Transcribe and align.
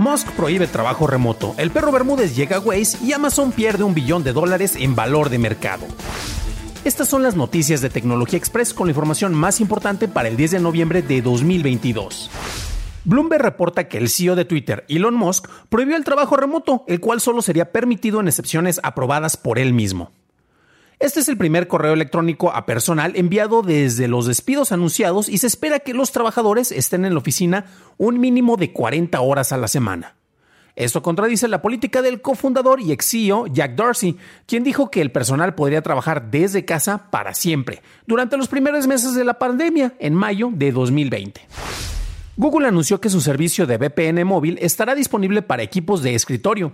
Musk 0.00 0.30
prohíbe 0.30 0.66
trabajo 0.66 1.06
remoto, 1.06 1.54
el 1.58 1.70
perro 1.70 1.92
Bermúdez 1.92 2.34
llega 2.34 2.56
a 2.56 2.60
Waze 2.60 2.96
y 3.04 3.12
Amazon 3.12 3.52
pierde 3.52 3.84
un 3.84 3.92
billón 3.92 4.24
de 4.24 4.32
dólares 4.32 4.74
en 4.76 4.96
valor 4.96 5.28
de 5.28 5.38
mercado. 5.38 5.84
Estas 6.86 7.06
son 7.06 7.22
las 7.22 7.36
noticias 7.36 7.82
de 7.82 7.90
Tecnología 7.90 8.38
Express 8.38 8.72
con 8.72 8.86
la 8.86 8.92
información 8.92 9.34
más 9.34 9.60
importante 9.60 10.08
para 10.08 10.30
el 10.30 10.38
10 10.38 10.52
de 10.52 10.60
noviembre 10.60 11.02
de 11.02 11.20
2022. 11.20 12.30
Bloomberg 13.04 13.42
reporta 13.42 13.88
que 13.88 13.98
el 13.98 14.08
CEO 14.08 14.36
de 14.36 14.46
Twitter, 14.46 14.86
Elon 14.88 15.16
Musk, 15.16 15.48
prohibió 15.68 15.98
el 15.98 16.04
trabajo 16.04 16.34
remoto, 16.34 16.82
el 16.88 17.00
cual 17.00 17.20
solo 17.20 17.42
sería 17.42 17.70
permitido 17.70 18.20
en 18.20 18.28
excepciones 18.28 18.80
aprobadas 18.82 19.36
por 19.36 19.58
él 19.58 19.74
mismo. 19.74 20.12
Este 21.00 21.20
es 21.20 21.30
el 21.30 21.38
primer 21.38 21.66
correo 21.66 21.94
electrónico 21.94 22.52
a 22.52 22.66
personal 22.66 23.12
enviado 23.16 23.62
desde 23.62 24.06
los 24.06 24.26
despidos 24.26 24.70
anunciados 24.70 25.30
y 25.30 25.38
se 25.38 25.46
espera 25.46 25.78
que 25.78 25.94
los 25.94 26.12
trabajadores 26.12 26.70
estén 26.72 27.06
en 27.06 27.14
la 27.14 27.20
oficina 27.20 27.64
un 27.96 28.20
mínimo 28.20 28.58
de 28.58 28.74
40 28.74 29.18
horas 29.22 29.50
a 29.52 29.56
la 29.56 29.66
semana. 29.66 30.16
Esto 30.76 31.00
contradice 31.00 31.48
la 31.48 31.62
política 31.62 32.02
del 32.02 32.20
cofundador 32.20 32.82
y 32.82 32.92
ex 32.92 33.06
CEO 33.12 33.46
Jack 33.46 33.76
Dorsey, 33.76 34.18
quien 34.44 34.62
dijo 34.62 34.90
que 34.90 35.00
el 35.00 35.10
personal 35.10 35.54
podría 35.54 35.80
trabajar 35.80 36.30
desde 36.30 36.66
casa 36.66 37.10
para 37.10 37.32
siempre, 37.32 37.80
durante 38.06 38.36
los 38.36 38.48
primeros 38.48 38.86
meses 38.86 39.14
de 39.14 39.24
la 39.24 39.38
pandemia, 39.38 39.94
en 40.00 40.14
mayo 40.14 40.50
de 40.52 40.70
2020. 40.70 41.40
Google 42.36 42.68
anunció 42.68 43.00
que 43.00 43.08
su 43.08 43.22
servicio 43.22 43.66
de 43.66 43.78
VPN 43.78 44.22
móvil 44.26 44.58
estará 44.60 44.94
disponible 44.94 45.40
para 45.40 45.62
equipos 45.62 46.02
de 46.02 46.14
escritorio. 46.14 46.72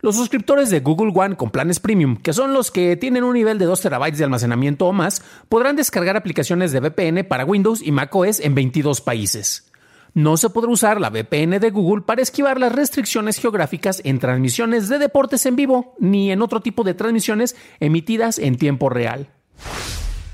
Los 0.00 0.14
suscriptores 0.14 0.70
de 0.70 0.78
Google 0.78 1.12
One 1.12 1.36
con 1.36 1.50
planes 1.50 1.80
premium, 1.80 2.16
que 2.16 2.32
son 2.32 2.52
los 2.52 2.70
que 2.70 2.96
tienen 2.96 3.24
un 3.24 3.34
nivel 3.34 3.58
de 3.58 3.64
2 3.64 3.80
terabytes 3.80 4.18
de 4.18 4.24
almacenamiento 4.24 4.86
o 4.86 4.92
más, 4.92 5.22
podrán 5.48 5.74
descargar 5.74 6.16
aplicaciones 6.16 6.70
de 6.70 6.78
VPN 6.78 7.24
para 7.24 7.44
Windows 7.44 7.82
y 7.82 7.90
macOS 7.90 8.38
en 8.38 8.54
22 8.54 9.00
países. 9.00 9.72
No 10.14 10.36
se 10.36 10.50
podrá 10.50 10.70
usar 10.70 11.00
la 11.00 11.10
VPN 11.10 11.58
de 11.58 11.70
Google 11.70 12.02
para 12.02 12.22
esquivar 12.22 12.60
las 12.60 12.72
restricciones 12.72 13.38
geográficas 13.38 14.00
en 14.04 14.20
transmisiones 14.20 14.88
de 14.88 14.98
deportes 14.98 15.46
en 15.46 15.56
vivo 15.56 15.96
ni 15.98 16.30
en 16.30 16.42
otro 16.42 16.60
tipo 16.60 16.84
de 16.84 16.94
transmisiones 16.94 17.56
emitidas 17.80 18.38
en 18.38 18.56
tiempo 18.56 18.88
real. 18.88 19.28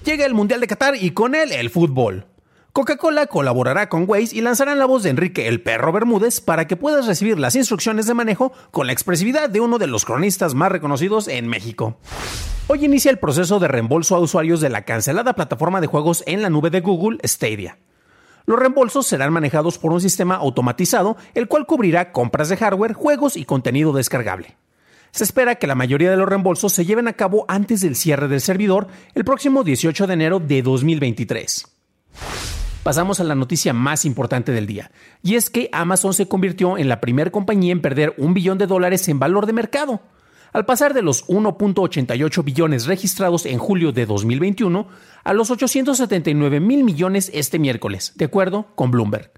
Llega 0.04 0.26
el 0.26 0.34
Mundial 0.34 0.60
de 0.60 0.66
Qatar 0.66 0.94
y 0.96 1.12
con 1.12 1.34
él 1.34 1.52
el 1.52 1.70
fútbol. 1.70 2.26
Coca-Cola 2.74 3.28
colaborará 3.28 3.88
con 3.88 4.02
Waze 4.08 4.34
y 4.34 4.40
lanzarán 4.40 4.80
la 4.80 4.86
voz 4.86 5.04
de 5.04 5.10
Enrique 5.10 5.46
el 5.46 5.62
Perro 5.62 5.92
Bermúdez 5.92 6.40
para 6.40 6.66
que 6.66 6.74
puedas 6.74 7.06
recibir 7.06 7.38
las 7.38 7.54
instrucciones 7.54 8.08
de 8.08 8.14
manejo 8.14 8.52
con 8.72 8.88
la 8.88 8.92
expresividad 8.92 9.48
de 9.48 9.60
uno 9.60 9.78
de 9.78 9.86
los 9.86 10.04
cronistas 10.04 10.54
más 10.54 10.72
reconocidos 10.72 11.28
en 11.28 11.46
México. 11.46 11.98
Hoy 12.66 12.84
inicia 12.84 13.12
el 13.12 13.20
proceso 13.20 13.60
de 13.60 13.68
reembolso 13.68 14.16
a 14.16 14.18
usuarios 14.18 14.60
de 14.60 14.70
la 14.70 14.82
cancelada 14.82 15.34
plataforma 15.34 15.80
de 15.80 15.86
juegos 15.86 16.24
en 16.26 16.42
la 16.42 16.50
nube 16.50 16.70
de 16.70 16.80
Google, 16.80 17.20
Stadia. 17.22 17.78
Los 18.44 18.58
reembolsos 18.58 19.06
serán 19.06 19.32
manejados 19.32 19.78
por 19.78 19.92
un 19.92 20.00
sistema 20.00 20.34
automatizado, 20.34 21.16
el 21.34 21.46
cual 21.46 21.66
cubrirá 21.66 22.10
compras 22.10 22.48
de 22.48 22.56
hardware, 22.56 22.94
juegos 22.94 23.36
y 23.36 23.44
contenido 23.44 23.92
descargable. 23.92 24.56
Se 25.12 25.22
espera 25.22 25.54
que 25.54 25.68
la 25.68 25.76
mayoría 25.76 26.10
de 26.10 26.16
los 26.16 26.28
reembolsos 26.28 26.72
se 26.72 26.84
lleven 26.84 27.06
a 27.06 27.12
cabo 27.12 27.44
antes 27.46 27.82
del 27.82 27.94
cierre 27.94 28.26
del 28.26 28.40
servidor 28.40 28.88
el 29.14 29.24
próximo 29.24 29.62
18 29.62 30.08
de 30.08 30.14
enero 30.14 30.40
de 30.40 30.60
2023 30.60 31.73
pasamos 32.84 33.18
a 33.18 33.24
la 33.24 33.34
noticia 33.34 33.72
más 33.72 34.04
importante 34.04 34.52
del 34.52 34.66
día, 34.66 34.92
y 35.22 35.34
es 35.34 35.50
que 35.50 35.70
Amazon 35.72 36.14
se 36.14 36.28
convirtió 36.28 36.78
en 36.78 36.88
la 36.88 37.00
primera 37.00 37.32
compañía 37.32 37.72
en 37.72 37.80
perder 37.80 38.14
un 38.18 38.34
billón 38.34 38.58
de 38.58 38.66
dólares 38.66 39.08
en 39.08 39.18
valor 39.18 39.46
de 39.46 39.54
mercado, 39.54 40.02
al 40.52 40.66
pasar 40.66 40.94
de 40.94 41.02
los 41.02 41.26
1.88 41.26 42.44
billones 42.44 42.86
registrados 42.86 43.46
en 43.46 43.58
julio 43.58 43.90
de 43.90 44.06
2021 44.06 44.86
a 45.24 45.32
los 45.32 45.50
879 45.50 46.60
mil 46.60 46.84
millones 46.84 47.30
este 47.34 47.58
miércoles, 47.58 48.12
de 48.16 48.26
acuerdo 48.26 48.66
con 48.74 48.90
Bloomberg. 48.90 49.32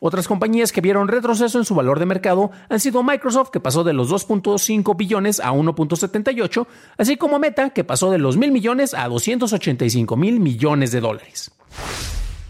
Otras 0.00 0.26
compañías 0.26 0.72
que 0.72 0.82
vieron 0.82 1.08
retroceso 1.08 1.58
en 1.58 1.64
su 1.64 1.74
valor 1.74 1.98
de 2.00 2.06
mercado 2.06 2.50
han 2.68 2.80
sido 2.80 3.02
Microsoft, 3.02 3.50
que 3.50 3.60
pasó 3.60 3.84
de 3.84 3.94
los 3.94 4.10
2.5 4.10 4.96
billones 4.96 5.40
a 5.40 5.52
1.78, 5.52 6.66
así 6.98 7.16
como 7.16 7.38
Meta, 7.38 7.70
que 7.70 7.84
pasó 7.84 8.10
de 8.10 8.18
los 8.18 8.36
mil 8.36 8.50
millones 8.50 8.92
a 8.92 9.08
285 9.08 10.16
mil 10.16 10.40
millones 10.40 10.90
de 10.90 11.00
dólares. 11.00 11.52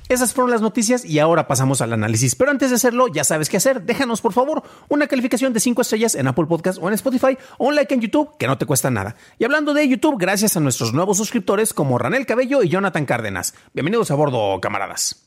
Esas 0.09 0.35
fueron 0.35 0.51
las 0.51 0.61
noticias 0.61 1.03
y 1.05 1.19
ahora 1.19 1.47
pasamos 1.47 1.81
al 1.81 1.95
análisis. 1.95 2.35
Pero 2.35 2.51
antes 2.51 2.69
de 2.69 2.77
hacerlo, 2.77 3.09
ya 3.09 3.25
sabes 3.25 3.49
qué 3.49 3.57
hacer. 3.57 3.83
Déjanos, 3.83 4.21
por 4.21 4.35
favor, 4.35 4.63
una 4.89 5.07
calificación 5.07 5.55
de 5.55 5.61
5 5.61 5.81
estrellas 5.81 6.15
en 6.15 6.27
Apple 6.29 6.45
Podcast 6.45 6.79
o 6.81 6.89
en 6.89 6.95
Spotify 6.95 7.39
o 7.57 7.69
un 7.69 7.75
like 7.75 7.95
en 7.95 8.03
YouTube, 8.03 8.37
que 8.39 8.47
no 8.47 8.59
te 8.59 8.67
cuesta 8.67 8.91
nada. 8.91 9.17
Y 9.39 9.45
hablando 9.45 9.73
de 9.73 9.89
YouTube, 9.89 10.19
gracias 10.19 10.59
a 10.59 10.61
nuestros 10.61 10.93
nuevos 10.93 11.17
suscriptores 11.17 11.73
como 11.73 11.97
Ranel 11.97 12.27
Cabello 12.27 12.63
y 12.63 12.69
Jonathan 12.69 13.07
Cárdenas. 13.07 13.55
Bienvenidos 13.73 14.11
a 14.11 14.15
bordo, 14.15 14.61
camaradas. 14.61 15.27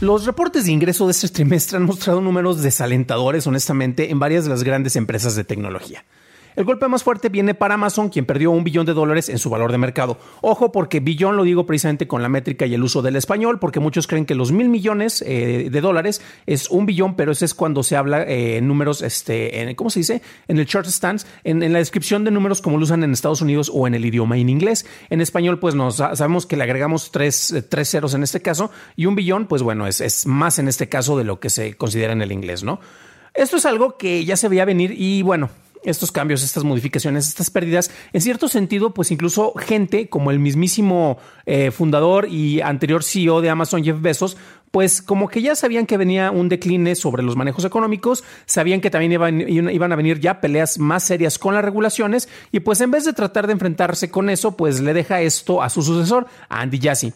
Los 0.00 0.26
reportes 0.26 0.66
de 0.66 0.72
ingreso 0.72 1.06
de 1.06 1.12
este 1.12 1.28
trimestre 1.28 1.78
han 1.78 1.84
mostrado 1.84 2.20
números 2.20 2.62
desalentadores, 2.62 3.46
honestamente, 3.46 4.10
en 4.10 4.18
varias 4.18 4.44
de 4.44 4.50
las 4.50 4.64
grandes 4.64 4.96
empresas 4.96 5.34
de 5.34 5.44
tecnología. 5.44 6.04
El 6.56 6.64
golpe 6.64 6.86
más 6.86 7.02
fuerte 7.02 7.28
viene 7.28 7.54
para 7.54 7.74
Amazon, 7.74 8.10
quien 8.10 8.26
perdió 8.26 8.52
un 8.52 8.62
billón 8.62 8.86
de 8.86 8.94
dólares 8.94 9.28
en 9.28 9.38
su 9.38 9.50
valor 9.50 9.72
de 9.72 9.78
mercado. 9.78 10.18
Ojo, 10.40 10.70
porque 10.70 11.00
billón 11.00 11.36
lo 11.36 11.42
digo 11.42 11.66
precisamente 11.66 12.06
con 12.06 12.22
la 12.22 12.28
métrica 12.28 12.64
y 12.64 12.74
el 12.74 12.82
uso 12.84 13.02
del 13.02 13.16
español, 13.16 13.58
porque 13.58 13.80
muchos 13.80 14.06
creen 14.06 14.24
que 14.24 14.36
los 14.36 14.52
mil 14.52 14.68
millones 14.68 15.22
eh, 15.26 15.68
de 15.70 15.80
dólares 15.80 16.22
es 16.46 16.70
un 16.70 16.86
billón, 16.86 17.16
pero 17.16 17.32
ese 17.32 17.44
es 17.44 17.54
cuando 17.54 17.82
se 17.82 17.96
habla 17.96 18.22
eh, 18.22 18.58
en 18.58 18.68
números, 18.68 19.02
este, 19.02 19.62
en, 19.62 19.74
¿cómo 19.74 19.90
se 19.90 20.00
dice? 20.00 20.22
En 20.46 20.58
el 20.58 20.66
chart 20.66 20.86
stands, 20.86 21.26
en, 21.42 21.72
la 21.72 21.78
descripción 21.78 22.24
de 22.24 22.30
números 22.30 22.62
como 22.62 22.76
lo 22.76 22.84
usan 22.84 23.02
en 23.02 23.12
Estados 23.12 23.42
Unidos 23.42 23.70
o 23.74 23.88
en 23.88 23.94
el 23.94 24.04
idioma 24.04 24.38
en 24.38 24.48
inglés. 24.48 24.86
En 25.10 25.20
español, 25.20 25.58
pues 25.58 25.74
nos 25.74 25.96
sabemos 25.96 26.46
que 26.46 26.56
le 26.56 26.62
agregamos 26.62 27.10
tres, 27.10 27.66
tres 27.68 27.90
ceros 27.90 28.14
en 28.14 28.22
este 28.22 28.40
caso 28.40 28.70
y 28.94 29.06
un 29.06 29.16
billón, 29.16 29.46
pues 29.46 29.62
bueno, 29.62 29.88
es, 29.88 30.00
es 30.00 30.26
más 30.26 30.60
en 30.60 30.68
este 30.68 30.88
caso 30.88 31.18
de 31.18 31.24
lo 31.24 31.40
que 31.40 31.50
se 31.50 31.74
considera 31.74 32.12
en 32.12 32.22
el 32.22 32.30
inglés, 32.30 32.62
¿no? 32.62 32.80
Esto 33.34 33.56
es 33.56 33.66
algo 33.66 33.96
que 33.96 34.24
ya 34.24 34.36
se 34.36 34.48
veía 34.48 34.64
venir 34.64 34.94
y 34.96 35.22
bueno, 35.22 35.50
estos 35.84 36.12
cambios, 36.12 36.42
estas 36.42 36.64
modificaciones, 36.64 37.28
estas 37.28 37.50
pérdidas, 37.50 37.90
en 38.12 38.20
cierto 38.20 38.48
sentido, 38.48 38.94
pues 38.94 39.10
incluso 39.10 39.52
gente 39.54 40.08
como 40.08 40.30
el 40.30 40.38
mismísimo 40.38 41.18
eh, 41.46 41.70
fundador 41.70 42.26
y 42.28 42.60
anterior 42.60 43.04
CEO 43.04 43.40
de 43.40 43.50
Amazon, 43.50 43.84
Jeff 43.84 44.00
Bezos, 44.00 44.36
pues 44.70 45.02
como 45.02 45.28
que 45.28 45.40
ya 45.40 45.54
sabían 45.54 45.86
que 45.86 45.96
venía 45.96 46.32
un 46.32 46.48
decline 46.48 46.96
sobre 46.96 47.22
los 47.22 47.36
manejos 47.36 47.64
económicos, 47.64 48.24
sabían 48.44 48.80
que 48.80 48.90
también 48.90 49.12
iban, 49.12 49.40
iban, 49.40 49.92
a 49.92 49.96
venir 49.96 50.18
ya 50.18 50.40
peleas 50.40 50.80
más 50.80 51.04
serias 51.04 51.38
con 51.38 51.54
las 51.54 51.64
regulaciones 51.64 52.28
y 52.50 52.58
pues 52.58 52.80
en 52.80 52.90
vez 52.90 53.04
de 53.04 53.12
tratar 53.12 53.46
de 53.46 53.52
enfrentarse 53.52 54.10
con 54.10 54.30
eso, 54.30 54.56
pues 54.56 54.80
le 54.80 54.92
deja 54.92 55.20
esto 55.20 55.62
a 55.62 55.70
su 55.70 55.82
sucesor, 55.82 56.26
Andy 56.48 56.80
Jassy. 56.80 57.12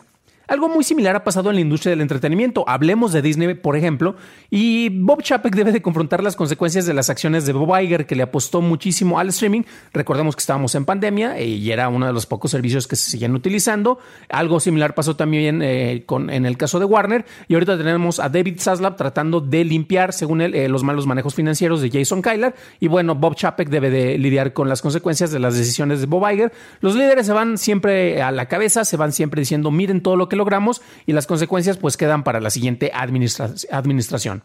Algo 0.48 0.70
muy 0.70 0.82
similar 0.82 1.14
ha 1.14 1.24
pasado 1.24 1.50
en 1.50 1.56
la 1.56 1.60
industria 1.60 1.90
del 1.90 2.00
entretenimiento. 2.00 2.64
Hablemos 2.66 3.12
de 3.12 3.20
Disney, 3.20 3.52
por 3.52 3.76
ejemplo, 3.76 4.16
y 4.48 4.88
Bob 4.88 5.22
Chapek 5.22 5.54
debe 5.54 5.72
de 5.72 5.82
confrontar 5.82 6.22
las 6.22 6.36
consecuencias 6.36 6.86
de 6.86 6.94
las 6.94 7.10
acciones 7.10 7.44
de 7.44 7.52
Bob 7.52 7.78
Iger, 7.78 8.06
que 8.06 8.16
le 8.16 8.22
apostó 8.22 8.62
muchísimo 8.62 9.18
al 9.18 9.28
streaming. 9.28 9.64
Recordemos 9.92 10.34
que 10.34 10.40
estábamos 10.40 10.74
en 10.74 10.86
pandemia 10.86 11.38
y 11.38 11.70
era 11.70 11.90
uno 11.90 12.06
de 12.06 12.14
los 12.14 12.24
pocos 12.24 12.50
servicios 12.50 12.88
que 12.88 12.96
se 12.96 13.10
siguen 13.10 13.34
utilizando. 13.34 13.98
Algo 14.30 14.58
similar 14.58 14.94
pasó 14.94 15.16
también 15.16 15.60
eh, 15.62 16.04
con, 16.06 16.30
en 16.30 16.46
el 16.46 16.56
caso 16.56 16.78
de 16.78 16.86
Warner. 16.86 17.26
Y 17.46 17.52
ahorita 17.52 17.76
tenemos 17.76 18.18
a 18.18 18.30
David 18.30 18.58
Zaslav 18.58 18.96
tratando 18.96 19.42
de 19.42 19.64
limpiar, 19.64 20.14
según 20.14 20.40
eh, 20.40 20.66
los 20.68 20.82
malos 20.82 21.06
manejos 21.06 21.34
financieros 21.34 21.82
de 21.82 21.90
Jason 21.90 22.22
Kyler. 22.22 22.54
Y 22.80 22.88
bueno, 22.88 23.14
Bob 23.14 23.34
Chapek 23.34 23.68
debe 23.68 23.90
de 23.90 24.16
lidiar 24.16 24.54
con 24.54 24.70
las 24.70 24.80
consecuencias 24.80 25.30
de 25.30 25.40
las 25.40 25.58
decisiones 25.58 26.00
de 26.00 26.06
Bob 26.06 26.26
Iger. 26.26 26.54
Los 26.80 26.94
líderes 26.94 27.26
se 27.26 27.34
van 27.34 27.58
siempre 27.58 28.22
a 28.22 28.32
la 28.32 28.46
cabeza, 28.46 28.86
se 28.86 28.96
van 28.96 29.12
siempre 29.12 29.40
diciendo, 29.40 29.70
miren 29.70 30.00
todo 30.00 30.16
lo 30.16 30.26
que 30.26 30.37
logramos 30.38 30.80
y 31.04 31.12
las 31.12 31.26
consecuencias 31.26 31.76
pues 31.76 31.98
quedan 31.98 32.24
para 32.24 32.40
la 32.40 32.48
siguiente 32.48 32.90
administración. 32.94 34.42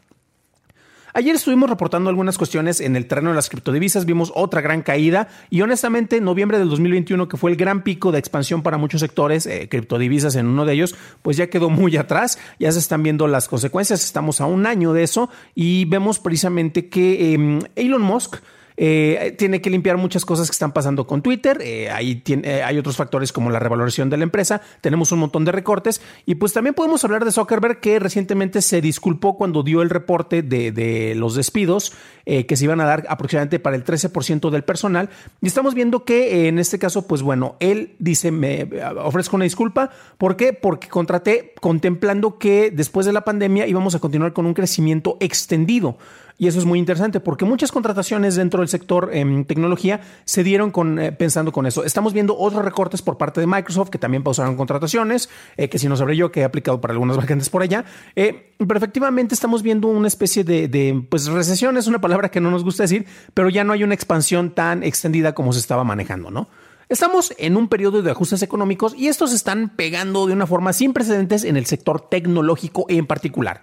Ayer 1.16 1.36
estuvimos 1.36 1.69
reportando 1.69 2.10
algunas 2.10 2.40
cuestiones 2.40 2.80
en 2.80 2.95
el 2.95 3.06
terreno 3.06 3.30
de 3.30 3.36
las 3.36 3.48
criptodivisas, 3.48 4.07
vimos 4.07 4.31
otra 4.34 4.62
gran 4.62 4.81
caída 4.81 5.28
y 5.51 5.62
honestamente 5.62 6.19
noviembre 6.19 6.57
del 6.57 6.69
2021, 6.69 7.28
que 7.28 7.38
fue 7.38 7.51
el 7.51 7.56
gran 7.56 7.84
pico 7.84 8.12
de 8.12 8.18
expansión 8.18 8.63
para 8.63 8.80
muchos 8.80 9.01
sectores, 9.01 9.45
eh, 9.45 9.68
criptodivisas 9.69 10.36
en 10.36 10.48
uno 10.48 10.66
de 10.66 10.74
ellos, 10.74 10.95
pues 11.22 11.38
ya 11.38 11.51
quedó 11.51 11.69
muy 11.69 11.98
atrás, 11.98 12.39
ya 12.57 12.72
se 12.72 12.80
están 12.80 13.04
viendo 13.04 13.28
las 13.28 13.48
consecuencias, 13.48 14.04
estamos 14.04 14.42
a 14.42 14.48
un 14.48 14.66
año 14.66 14.92
de 14.92 15.04
eso 15.04 15.30
y 15.54 15.86
vemos 15.86 16.18
precisamente 16.18 16.89
que 16.89 17.36
em, 17.36 17.60
Elon 17.75 18.01
Musk 18.01 18.38
eh, 18.78 19.36
tiene 19.38 19.62
que 19.62 19.70
limpiar 19.70 19.98
muchas 19.98 20.25
cosas 20.25 20.48
que 20.48 20.54
están 20.54 20.72
pasando 20.72 21.06
con 21.06 21.22
Twitter. 21.22 21.60
Eh, 21.62 21.90
ahí 21.90 22.16
tiene, 22.16 22.48
eh, 22.48 22.64
hay 22.64 22.78
otros 22.78 22.96
factores 22.96 23.31
como 23.31 23.50
la 23.50 23.60
revaloración 23.60 24.10
de 24.10 24.18
la 24.18 24.24
empresa. 24.24 24.62
Tenemos 24.81 25.12
un 25.12 25.20
montón 25.20 25.46
de 25.46 25.52
recortes. 25.52 26.02
Y 26.25 26.36
pues 26.36 26.54
también 26.54 26.74
podemos 26.74 27.04
hablar 27.04 27.25
de 27.25 27.31
Zuckerberg, 27.31 27.80
que 27.80 28.00
recientemente 28.00 28.62
se 28.62 28.81
disculpó 28.81 29.38
cuando 29.38 29.64
dio 29.64 29.81
el 29.81 29.90
reporte 29.90 30.42
de, 30.42 31.14
los 31.16 31.36
despidos 31.36 31.94
que 32.25 32.56
se 32.56 32.64
iban 32.64 32.80
a 32.80 32.86
dar 32.86 33.06
aproximadamente 33.10 33.60
para 33.60 33.75
el 33.75 33.84
13% 33.84 34.50
del 34.50 34.64
personal. 34.64 35.10
Y 35.42 35.48
estamos 35.48 35.74
viendo 35.74 36.06
que 36.06 36.48
en 36.48 36.58
este 36.58 36.80
caso, 36.80 37.06
pues 37.08 37.22
bueno, 37.22 37.58
él 37.60 37.96
dice: 38.00 38.31
Me 38.31 38.70
ofrezco 38.98 39.36
una 39.36 39.44
disculpa. 39.44 39.92
¿Por 40.18 40.38
qué? 40.38 40.54
Porque 40.54 40.88
contraté 40.88 41.54
contemplando 41.60 42.38
que 42.38 42.72
después 42.72 43.06
de 43.06 43.14
la 43.14 43.25
pandemia 43.25 43.68
íbamos 43.68 43.96
a 43.96 44.00
continuar 44.00 44.34
con 44.34 44.46
un 44.46 44.54
crecimiento 44.54 45.18
extendido. 45.20 45.98
Y 46.38 46.48
eso 46.48 46.60
es 46.60 46.66
muy 46.66 46.80
interesante 46.80 47.20
porque 47.20 47.46
muchas 47.46 47.72
contrataciones 47.72 48.36
dentro 48.36 48.62
del 48.62 48.70
sector 48.70 49.12
en 49.14 49.46
tecnología 49.46 50.02
se 50.26 50.44
dieron 50.44 50.72
eh, 51.00 51.12
pensando 51.12 51.52
con 51.52 51.66
eso. 51.66 51.84
Estamos 51.84 52.14
viendo 52.14 52.38
otros 52.38 52.66
recortes 52.66 53.02
por 53.02 53.18
parte 53.18 53.40
de 53.40 53.48
Microsoft 53.48 53.90
que 53.90 53.98
también 53.98 54.24
pausaron 54.24 54.56
contrataciones, 54.56 55.30
eh, 55.58 55.70
que 55.70 55.78
si 55.78 55.88
no 55.88 55.96
sabré 55.96 56.18
yo 56.18 56.32
que 56.32 56.42
he 56.42 56.44
aplicado 56.44 56.82
para 56.82 56.94
algunas 56.94 57.18
vacantes 57.24 57.50
por 57.50 57.62
allá. 57.62 57.86
Eh, 58.16 58.54
pero 58.58 58.78
efectivamente 58.78 59.36
estamos 59.36 59.62
viendo 59.62 59.88
una 59.88 60.08
especie 60.08 60.44
de, 60.44 60.68
de, 60.68 61.06
pues 61.10 61.28
recesión 61.28 61.78
es 61.78 61.88
una 61.88 62.02
palabra 62.02 62.30
que 62.30 62.42
no 62.42 62.50
nos 62.50 62.64
gusta 62.64 62.84
decir, 62.84 63.06
pero 63.34 63.50
ya 63.50 63.64
no 63.64 63.74
hay 63.74 63.84
una 63.84 63.94
expansión 63.94 64.52
tan 64.56 64.84
extendida 64.84 65.34
como 65.34 65.54
se 65.54 65.60
estaba 65.60 65.84
manejando, 65.84 66.32
¿no? 66.32 66.50
Estamos 66.90 67.34
en 67.38 67.56
un 67.58 67.70
periodo 67.70 68.02
de 68.02 68.12
ajustes 68.12 68.42
económicos 68.42 68.94
y 68.96 69.08
estos 69.08 69.34
están 69.34 69.70
pegando 69.70 70.28
de 70.28 70.34
una 70.34 70.46
forma 70.46 70.74
sin 70.74 70.94
precedentes 70.94 71.44
en 71.44 71.58
el 71.58 71.66
sector 71.66 72.02
tecnológico 72.10 72.86
en 72.90 73.08
particular. 73.08 73.62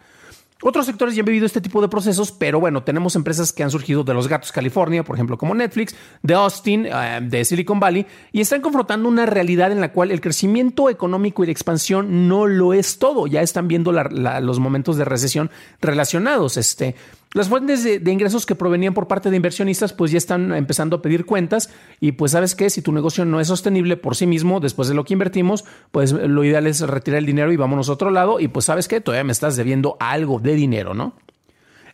Otros 0.62 0.86
sectores 0.86 1.14
ya 1.14 1.22
han 1.22 1.26
vivido 1.26 1.46
este 1.46 1.60
tipo 1.60 1.80
de 1.80 1.88
procesos, 1.88 2.32
pero 2.32 2.60
bueno, 2.60 2.82
tenemos 2.82 3.16
empresas 3.16 3.52
que 3.52 3.62
han 3.62 3.70
surgido 3.70 4.04
de 4.04 4.12
los 4.12 4.28
gatos 4.28 4.52
California, 4.52 5.02
por 5.02 5.16
ejemplo, 5.16 5.38
como 5.38 5.54
Netflix, 5.54 5.96
de 6.22 6.34
Austin, 6.34 6.86
eh, 6.86 7.20
de 7.22 7.44
Silicon 7.44 7.80
Valley, 7.80 8.06
y 8.32 8.40
están 8.40 8.60
confrontando 8.60 9.08
una 9.08 9.24
realidad 9.24 9.72
en 9.72 9.80
la 9.80 9.92
cual 9.92 10.10
el 10.10 10.20
crecimiento 10.20 10.90
económico 10.90 11.42
y 11.42 11.46
la 11.46 11.52
expansión 11.52 12.28
no 12.28 12.46
lo 12.46 12.74
es 12.74 12.98
todo. 12.98 13.26
Ya 13.26 13.40
están 13.40 13.68
viendo 13.68 13.92
los 13.92 14.58
momentos 14.58 14.96
de 14.96 15.04
recesión 15.04 15.50
relacionados. 15.80 16.56
Este, 16.56 16.94
las 17.32 17.48
fuentes 17.48 17.84
de, 17.84 18.10
ingresos 18.10 18.44
que 18.44 18.56
provenían 18.56 18.92
por 18.92 19.06
parte 19.06 19.30
de 19.30 19.36
inversionistas 19.36 19.92
pues 19.92 20.10
ya 20.10 20.18
están 20.18 20.52
empezando 20.52 20.96
a 20.96 21.02
pedir 21.02 21.26
cuentas 21.26 21.70
y 22.00 22.12
pues 22.12 22.32
sabes 22.32 22.56
que 22.56 22.70
si 22.70 22.82
tu 22.82 22.92
negocio 22.92 23.24
no 23.24 23.40
es 23.40 23.46
sostenible 23.46 23.96
por 23.96 24.16
sí 24.16 24.26
mismo 24.26 24.58
después 24.58 24.88
de 24.88 24.94
lo 24.94 25.04
que 25.04 25.12
invertimos, 25.12 25.64
pues 25.92 26.12
lo 26.12 26.42
ideal 26.42 26.66
es 26.66 26.80
retirar 26.80 27.18
el 27.18 27.26
dinero 27.26 27.52
y 27.52 27.56
vámonos 27.56 27.88
a 27.88 27.92
otro 27.92 28.10
lado 28.10 28.40
y 28.40 28.48
pues 28.48 28.64
sabes 28.64 28.88
que 28.88 29.00
todavía 29.00 29.22
me 29.22 29.32
estás 29.32 29.56
debiendo 29.56 29.96
algo 30.00 30.40
de 30.40 30.54
dinero, 30.54 30.92
¿no? 30.94 31.14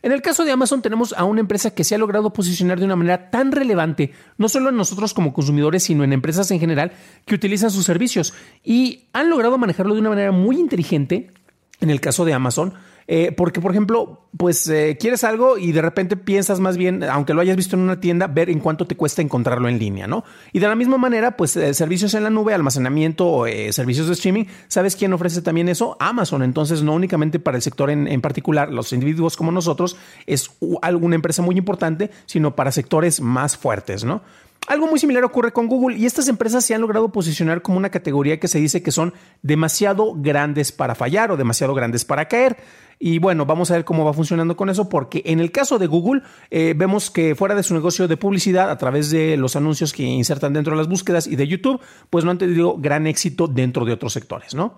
En 0.01 0.11
el 0.11 0.21
caso 0.21 0.45
de 0.45 0.51
Amazon 0.51 0.81
tenemos 0.81 1.13
a 1.13 1.23
una 1.23 1.41
empresa 1.41 1.71
que 1.71 1.83
se 1.83 1.95
ha 1.95 1.97
logrado 1.97 2.31
posicionar 2.31 2.79
de 2.79 2.85
una 2.85 2.95
manera 2.95 3.29
tan 3.29 3.51
relevante, 3.51 4.13
no 4.37 4.47
solo 4.47 4.69
en 4.69 4.77
nosotros 4.77 5.13
como 5.13 5.33
consumidores, 5.33 5.83
sino 5.83 6.03
en 6.03 6.13
empresas 6.13 6.49
en 6.51 6.59
general 6.59 6.93
que 7.25 7.35
utilizan 7.35 7.71
sus 7.71 7.85
servicios 7.85 8.33
y 8.63 9.05
han 9.13 9.29
logrado 9.29 9.57
manejarlo 9.57 9.93
de 9.93 10.01
una 10.01 10.09
manera 10.09 10.31
muy 10.31 10.59
inteligente. 10.59 11.31
En 11.79 11.89
el 11.89 11.99
caso 11.99 12.25
de 12.25 12.33
Amazon, 12.33 12.73
eh, 13.07 13.31
porque, 13.31 13.61
por 13.61 13.71
ejemplo, 13.71 14.27
pues 14.35 14.67
eh, 14.67 14.97
quieres 14.99 15.23
algo 15.23 15.57
y 15.57 15.71
de 15.71 15.81
repente 15.81 16.17
piensas 16.17 16.59
más 16.59 16.77
bien, 16.77 17.03
aunque 17.03 17.33
lo 17.33 17.41
hayas 17.41 17.55
visto 17.55 17.75
en 17.75 17.83
una 17.83 17.99
tienda, 17.99 18.27
ver 18.27 18.49
en 18.49 18.59
cuánto 18.59 18.85
te 18.85 18.95
cuesta 18.95 19.21
encontrarlo 19.21 19.69
en 19.69 19.79
línea, 19.79 20.07
¿no? 20.07 20.23
Y 20.51 20.59
de 20.59 20.67
la 20.67 20.75
misma 20.75 20.97
manera, 20.97 21.37
pues 21.37 21.55
eh, 21.55 21.73
servicios 21.73 22.13
en 22.13 22.23
la 22.23 22.29
nube, 22.29 22.53
almacenamiento, 22.53 23.45
servicios 23.71 24.07
de 24.07 24.13
streaming, 24.13 24.45
¿sabes 24.67 24.95
quién 24.95 25.13
ofrece 25.13 25.41
también 25.41 25.69
eso? 25.69 25.95
Amazon. 25.99 26.43
Entonces, 26.43 26.83
no 26.83 26.93
únicamente 26.93 27.39
para 27.39 27.57
el 27.57 27.63
sector 27.63 27.89
en, 27.89 28.07
en 28.07 28.21
particular, 28.21 28.71
los 28.71 28.91
individuos 28.93 29.37
como 29.37 29.51
nosotros, 29.51 29.97
es 30.25 30.51
alguna 30.81 31.15
empresa 31.15 31.41
muy 31.41 31.57
importante, 31.57 32.11
sino 32.25 32.55
para 32.55 32.71
sectores 32.71 33.21
más 33.21 33.57
fuertes, 33.57 34.03
¿no? 34.03 34.21
Algo 34.67 34.87
muy 34.87 34.99
similar 34.99 35.23
ocurre 35.23 35.53
con 35.53 35.67
Google 35.67 35.97
y 35.97 36.05
estas 36.05 36.27
empresas 36.27 36.65
se 36.65 36.75
han 36.75 36.81
logrado 36.81 37.09
posicionar 37.11 37.61
como 37.61 37.77
una 37.77 37.89
categoría 37.89 38.39
que 38.39 38.49
se 38.49 38.59
dice 38.59 38.83
que 38.83 38.91
son 38.91 39.13
demasiado 39.41 40.13
grandes 40.15 40.73
para 40.73 40.93
fallar 40.93 41.31
o 41.31 41.37
demasiado 41.37 41.73
grandes 41.73 42.03
para 42.03 42.27
caer. 42.27 42.57
Y 42.99 43.19
bueno, 43.19 43.45
vamos 43.45 43.69
a 43.71 43.75
ver 43.75 43.85
cómo 43.85 44.03
va 44.03 44.13
funcionando 44.13 44.57
con 44.57 44.69
eso, 44.69 44.89
porque 44.89 45.21
en 45.25 45.39
el 45.39 45.51
caso 45.51 45.77
de 45.77 45.87
Google, 45.87 46.23
eh, 46.49 46.73
vemos 46.75 47.11
que 47.11 47.35
fuera 47.35 47.55
de 47.55 47.63
su 47.63 47.73
negocio 47.75 48.07
de 48.07 48.17
publicidad, 48.17 48.71
a 48.71 48.77
través 48.77 49.11
de 49.11 49.37
los 49.37 49.55
anuncios 49.55 49.93
que 49.93 50.03
insertan 50.03 50.53
dentro 50.53 50.73
de 50.73 50.77
las 50.77 50.89
búsquedas 50.89 51.27
y 51.27 51.35
de 51.35 51.47
YouTube, 51.47 51.79
pues 52.09 52.25
no 52.25 52.31
han 52.31 52.39
tenido 52.39 52.75
gran 52.77 53.05
éxito 53.05 53.47
dentro 53.47 53.85
de 53.85 53.93
otros 53.93 54.13
sectores, 54.13 54.55
¿no? 54.55 54.75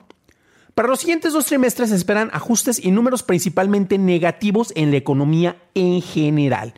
Para 0.75 0.89
los 0.89 0.99
siguientes 0.99 1.33
dos 1.33 1.45
trimestres 1.45 1.89
se 1.89 1.95
esperan 1.95 2.29
ajustes 2.31 2.83
y 2.83 2.91
números 2.91 3.23
principalmente 3.23 3.97
negativos 3.97 4.71
en 4.75 4.91
la 4.91 4.97
economía 4.97 5.57
en 5.73 6.01
general. 6.01 6.73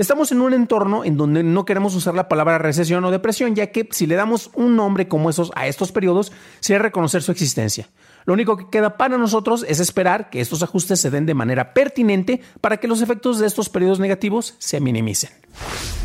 Estamos 0.00 0.32
en 0.32 0.40
un 0.40 0.54
entorno 0.54 1.04
en 1.04 1.18
donde 1.18 1.42
no 1.42 1.66
queremos 1.66 1.94
usar 1.94 2.14
la 2.14 2.26
palabra 2.26 2.56
recesión 2.56 3.04
o 3.04 3.10
depresión, 3.10 3.54
ya 3.54 3.66
que 3.66 3.86
si 3.90 4.06
le 4.06 4.14
damos 4.14 4.50
un 4.54 4.74
nombre 4.74 5.08
como 5.08 5.28
esos 5.28 5.52
a 5.54 5.66
estos 5.66 5.92
periodos, 5.92 6.32
sería 6.60 6.78
reconocer 6.78 7.22
su 7.22 7.32
existencia. 7.32 7.86
Lo 8.24 8.32
único 8.32 8.56
que 8.56 8.70
queda 8.70 8.96
para 8.96 9.18
nosotros 9.18 9.62
es 9.68 9.78
esperar 9.78 10.30
que 10.30 10.40
estos 10.40 10.62
ajustes 10.62 11.02
se 11.02 11.10
den 11.10 11.26
de 11.26 11.34
manera 11.34 11.74
pertinente 11.74 12.40
para 12.62 12.78
que 12.78 12.88
los 12.88 13.02
efectos 13.02 13.38
de 13.38 13.46
estos 13.46 13.68
periodos 13.68 14.00
negativos 14.00 14.54
se 14.56 14.80
minimicen. 14.80 15.39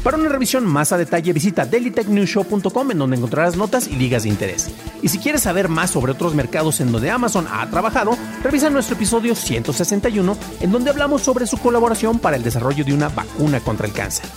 Para 0.06 0.18
una 0.18 0.30
revisión 0.30 0.68
más 0.68 0.92
a 0.92 1.00
detalle 1.00 1.34
visita 1.34 1.66
dailytechnewshow.com 1.66 2.92
en 2.92 3.00
donde 3.00 3.18
encontrarás 3.18 3.58
notas 3.58 3.88
y 3.88 3.96
ligas 3.96 4.22
de 4.22 4.30
interés. 4.30 4.70
Y 5.02 5.08
si 5.08 5.18
quieres 5.18 5.42
saber 5.42 5.68
más 5.68 5.90
sobre 5.90 6.12
otros 6.12 6.36
mercados 6.36 6.80
en 6.80 6.92
donde 6.92 7.10
Amazon 7.10 7.48
ha 7.52 7.68
trabajado, 7.72 8.16
revisa 8.44 8.70
nuestro 8.70 8.98
episodio 8.98 9.34
161 9.34 10.38
en 10.62 10.72
donde 10.72 10.92
hablamos 10.92 11.24
sobre 11.24 11.48
su 11.48 11.58
colaboración 11.58 12.20
para 12.20 12.38
el 12.38 12.44
desarrollo 12.44 12.86
de 12.86 12.94
una 12.94 13.10
vacuna 13.10 13.62
contra 13.62 13.88
el 13.88 13.94
cáncer. 13.94 14.28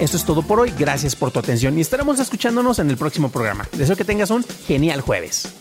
Eso 0.00 0.16
es 0.16 0.24
todo 0.24 0.42
por 0.42 0.60
hoy, 0.60 0.72
gracias 0.78 1.14
por 1.14 1.30
tu 1.30 1.40
atención 1.40 1.76
y 1.76 1.82
estaremos 1.82 2.18
escuchándonos 2.18 2.78
en 2.78 2.88
el 2.88 2.96
próximo 2.96 3.28
programa. 3.28 3.68
Deseo 3.76 3.96
que 3.96 4.04
tengas 4.04 4.30
un 4.30 4.44
genial 4.66 5.02
jueves. 5.02 5.55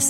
The 0.00 0.09